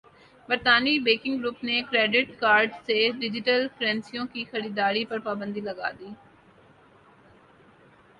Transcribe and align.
برطانوی 0.49 0.99
banking 0.99 1.39
group 1.39 1.63
نے 1.63 1.81
credit 1.89 2.29
card 2.39 2.71
سے 2.85 2.95
ڈیجیٹل 3.19 3.67
کرنسیوں 3.77 4.25
کی 4.33 4.43
خریداری 4.51 5.05
پرپابندی 5.05 5.61
لگادی 5.61 6.09